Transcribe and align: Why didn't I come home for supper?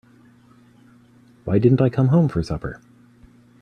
Why 1.43 1.59
didn't 1.59 1.79
I 1.79 1.89
come 1.89 2.07
home 2.07 2.27
for 2.27 2.41
supper? 2.41 2.81